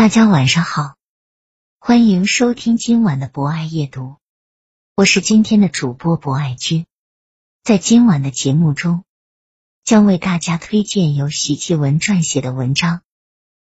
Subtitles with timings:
[0.00, 0.94] 大家晚上好，
[1.78, 4.16] 欢迎收听今晚的博爱夜读，
[4.96, 6.86] 我是今天的主播博爱君。
[7.62, 9.04] 在今晚的节目中，
[9.84, 12.96] 将为大家推荐由许继文撰写的文章《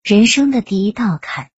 [0.01, 1.51] 人生的第一道坎》。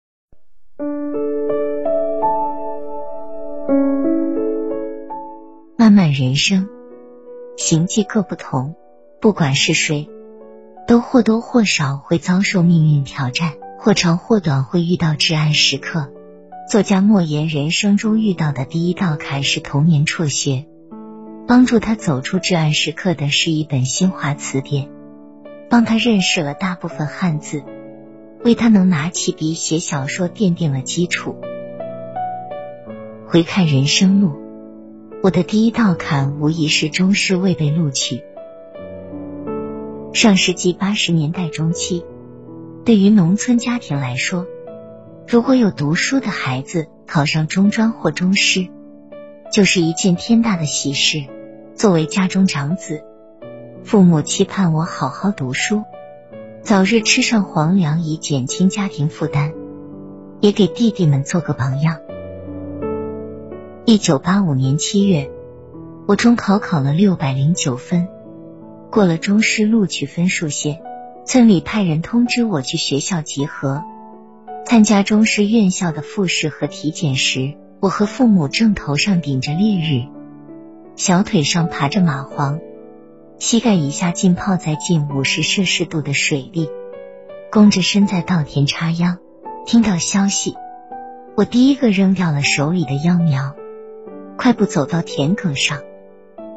[5.78, 6.68] 漫漫人生，
[7.56, 8.76] 行迹各不同，
[9.22, 10.10] 不管是谁，
[10.90, 13.54] 都或多或少会遭受命运挑战。
[13.80, 16.12] 或长或短会遇到至暗时刻。
[16.70, 20.66] 作家莫言人生中遇到的第一道坎是童年辍学，
[21.48, 24.90] 帮助他走出至暗时刻的是一本新华词典，
[25.70, 27.64] 帮他认识了大部分汉字，
[28.44, 31.38] 为他能拿起笔写小说奠定了基础。
[33.28, 34.34] 回看人生路，
[35.24, 38.24] 我的第一道坎无疑是中师未被录取。
[40.12, 42.04] 上世纪八十年代中期。
[42.88, 44.48] 对于农村家庭来说，
[45.28, 48.70] 如果有读书的孩子考上中专或中师，
[49.52, 51.26] 就是一件天大的喜事。
[51.76, 53.04] 作为家中长子，
[53.84, 55.84] 父母期盼我好好读书，
[56.62, 59.52] 早日吃上皇粮，以减轻家庭负担，
[60.40, 62.00] 也给弟弟们做个榜样。
[63.84, 65.30] 一九八五年七月，
[66.08, 68.08] 我中考考了六百零九分，
[68.90, 70.87] 过了中师录取分数线。
[71.28, 73.84] 村里派人通知我去学校集合，
[74.66, 80.08] 参加中师院校的复试和体检时，我和父母正头上顶着烈日，
[80.96, 82.62] 小腿上爬着蚂蟥，
[83.40, 86.70] 膝盖以下浸泡在近五十摄氏度的水里，
[87.52, 89.18] 弓着身在稻田插秧。
[89.66, 90.56] 听到消息，
[91.36, 93.54] 我第一个扔掉了手里的秧苗，
[94.38, 95.82] 快步走到田埂上，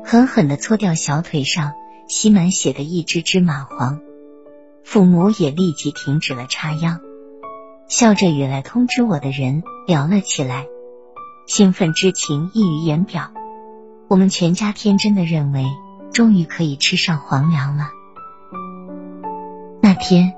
[0.05, 1.73] 狠狠的搓掉小腿上
[2.07, 3.99] 吸满血的一只只蚂蟥。
[4.91, 6.99] 父母也立即停止了插秧，
[7.87, 10.67] 笑着与来通知我的人聊了起来，
[11.47, 13.31] 兴奋之情溢于言表。
[14.09, 15.65] 我们全家天真的认为，
[16.13, 17.91] 终于可以吃上皇粮了。
[19.81, 20.35] 那天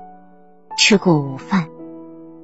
[0.77, 1.69] 吃过午饭，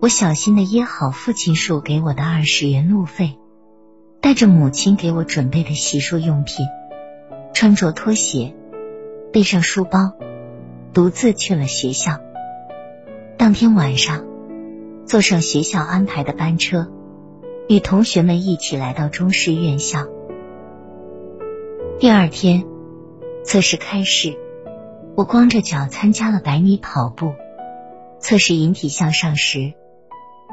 [0.02, 3.38] 我小心的掖好父亲数给我的二十元路费，
[4.20, 6.66] 带着母亲给我准备的洗漱用品，
[7.54, 8.56] 穿着拖鞋，
[9.32, 10.14] 背上书包。
[10.92, 12.20] 独自去了学校。
[13.38, 14.26] 当天晚上，
[15.06, 16.88] 坐上学校安排的班车，
[17.68, 20.08] 与同学们一起来到中师院校。
[22.00, 22.66] 第二天
[23.44, 24.36] 测试开始，
[25.16, 27.34] 我光着脚参加了百米跑步。
[28.20, 29.74] 测试引体向上时，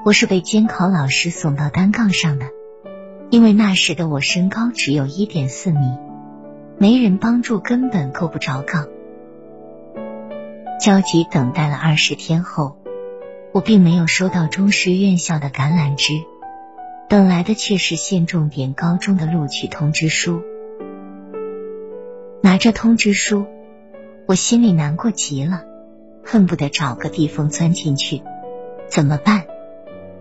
[0.04, 2.46] 我是被监考老师送到单杠上的，
[3.30, 5.78] 因为那时的我身高只有一点四米，
[6.78, 8.86] 没人帮助，根本够不着杠。
[10.78, 12.76] 焦急等待了二十天后，
[13.52, 16.12] 我并没有收到中师院校的橄榄枝，
[17.08, 20.42] 等来的却是县重点高中的录取通知书。
[22.42, 23.46] 拿着通知书，
[24.26, 25.64] 我心里难过极了，
[26.22, 28.22] 恨不得找个地缝钻进去。
[28.86, 29.46] 怎么办？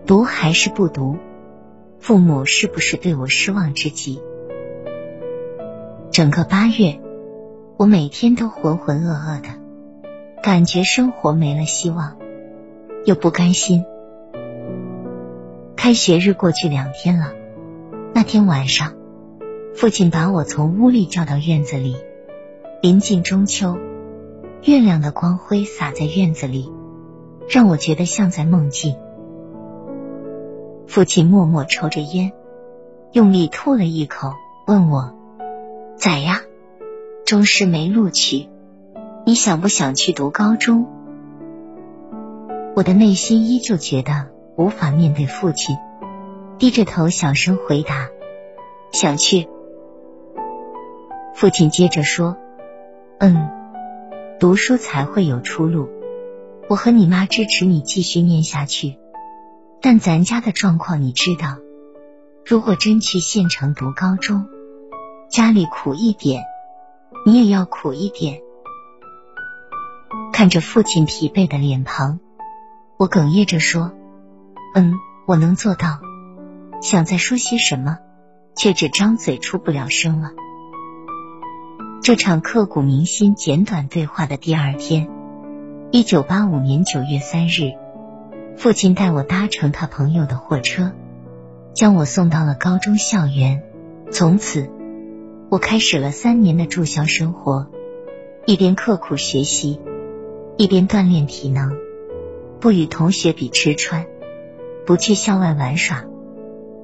[0.06, 1.18] 读还是不读？
[2.00, 4.22] 父母是不是对我失望至极？
[6.10, 6.98] 整个八月，
[7.76, 9.65] 我每天都浑浑噩噩的。
[10.46, 12.18] 感觉生活没了希望，
[13.04, 13.84] 又不甘心。
[15.74, 17.32] 开学日过去两天了，
[18.14, 18.94] 那天晚上，
[19.74, 21.96] 父亲把我从屋里叫到院子里。
[22.80, 23.76] 临近中秋，
[24.62, 26.72] 月亮的光辉洒在院子里，
[27.48, 28.94] 让我觉得像在梦境。
[30.86, 32.32] 父亲默默抽着烟，
[33.10, 34.32] 用力吐了一口，
[34.68, 35.12] 问我
[37.26, 38.48] ：“中师没录取，
[39.28, 40.86] 你想不想去读高中？
[42.76, 45.76] 我的内心依旧觉得无法面对父亲，
[46.58, 48.08] 低着头小声回答
[48.94, 49.48] ：“想去。”
[51.34, 52.36] 父亲接着说
[53.18, 53.50] ：“嗯，
[54.38, 55.88] 读书才会有出路。
[56.68, 58.96] 我和你妈支持你继续念下去，
[59.82, 61.56] 但咱家的状况你知道，
[62.44, 64.46] 如果真去县城读高中，
[65.28, 66.44] 家里苦一点，
[67.24, 68.40] 你也要苦一点。”
[70.36, 72.20] 看着父亲疲惫的脸庞，
[72.98, 73.92] 我哽咽着说
[74.76, 74.92] ：“嗯，
[75.26, 76.00] 我能做到。”
[76.82, 77.96] 想再说些什么，
[78.54, 80.32] 却只张嘴出不了声了。
[82.02, 85.08] 这场刻骨铭心简短对话的第二天，
[85.90, 87.72] 一九八五年九月三日，
[88.58, 90.92] 父亲带我搭乘他朋友的货车，
[91.72, 93.62] 将我送到了高中校园。
[94.12, 94.70] 从此，
[95.48, 97.70] 我开始了三年的住校生活，
[98.44, 99.80] 一边刻苦学习，
[100.58, 101.76] 一边锻炼体能，
[102.60, 104.06] 不与同学比吃穿，
[104.86, 106.04] 不去校外玩耍，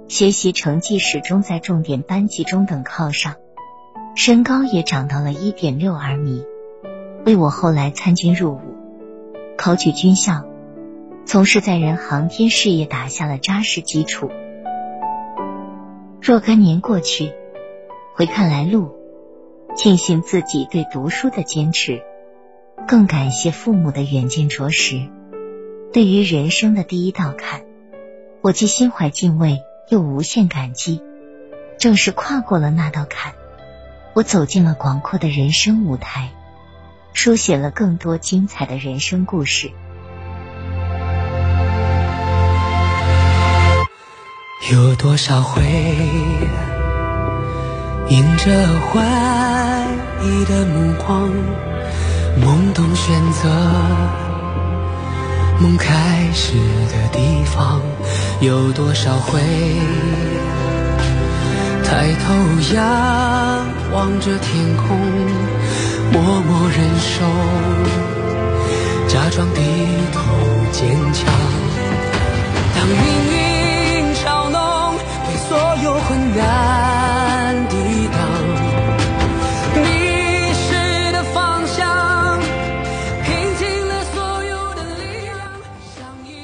[0.09, 3.37] 学习成绩始终在重点班级中等靠上。
[4.15, 6.45] 身高也长到了一点六二米，
[7.25, 8.61] 为我后来参军入伍、
[9.57, 10.45] 考取军校、
[11.25, 14.31] 从事载人航天事业打下了扎实基础。
[16.21, 17.33] 若干年过去，
[18.15, 18.91] 回看来路，
[19.75, 22.03] 庆幸自己对读书的坚持，
[22.87, 25.09] 更感谢父母的远见卓识。
[25.93, 27.63] 对于人生的第一道坎，
[28.43, 31.03] 我既心怀敬畏，又无限感激。
[31.79, 33.33] 正是跨过了那道坎。
[34.15, 36.31] 我走进了广阔的人生舞台，
[37.13, 39.71] 书写了更多精彩的人生故事。
[44.71, 45.63] 有多少回
[48.09, 49.01] 迎着怀
[50.23, 51.31] 疑的目光，
[52.41, 53.49] 懵懂选择
[55.61, 56.55] 梦开始
[56.89, 57.81] 的地方？
[58.41, 59.41] 有多少回？
[61.85, 62.35] 抬头
[62.75, 64.99] 仰望着天空，
[66.11, 67.25] 默默忍受，
[69.07, 69.61] 假装低
[70.13, 70.23] 头
[70.73, 71.62] 坚强。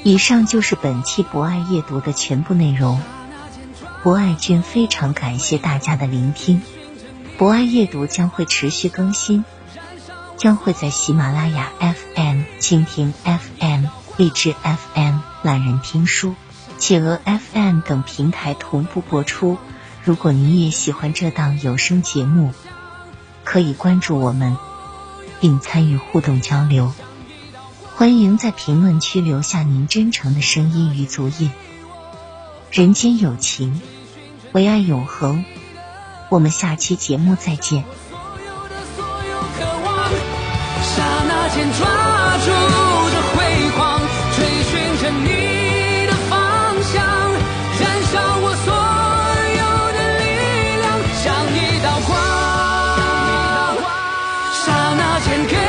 [0.09, 2.99] 以上就是本期博爱夜读的全部内容。
[4.01, 6.63] 博爱君非常感谢大家的聆听，
[7.37, 9.45] 博爱阅读将会持续更新，
[10.35, 11.69] 将会在喜马拉雅
[12.15, 13.85] FM、蜻蜓 FM、
[14.17, 16.33] 荔枝 FM、懒人听书、
[16.79, 19.59] 企鹅 FM 等平台同步播出。
[20.03, 22.51] 如果你也喜欢这档有声节目，
[23.43, 24.57] 可以关注我们
[25.39, 26.95] 并参与互动交流。
[27.99, 31.51] 欢迎在评论区留下您真诚的声音与足印。
[32.71, 33.81] 人间有情，
[34.53, 35.43] 唯爱永恒。
[36.29, 37.83] 我们下期节目再见。
[40.81, 41.85] 刹那间抓
[42.37, 42.45] 住
[43.11, 43.99] 这辉煌，
[44.33, 46.39] 追寻着你的方
[46.81, 47.03] 向，
[47.81, 48.71] 燃烧我所
[49.59, 49.61] 有
[49.91, 50.23] 的力
[50.79, 50.87] 量，
[51.21, 52.15] 像一道光。
[54.53, 55.68] 刹那间给。